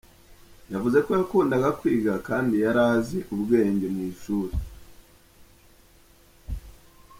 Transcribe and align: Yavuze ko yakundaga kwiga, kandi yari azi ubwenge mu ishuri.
Yavuze 0.73 0.97
ko 1.05 1.09
yakundaga 1.19 1.67
kwiga, 1.79 2.13
kandi 2.27 2.53
yari 2.65 2.81
azi 2.93 3.17
ubwenge 3.33 3.87
mu 3.95 4.01
ishuri. 4.11 4.53